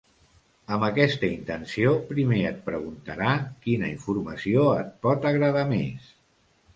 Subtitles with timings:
[0.75, 3.33] Amb aquesta intenció, primer et preguntarà
[3.67, 6.09] quina informació et pot agradar més.